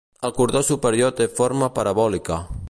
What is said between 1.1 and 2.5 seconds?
té forma parabòlica.